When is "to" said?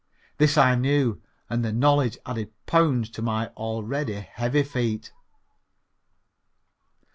3.11-3.21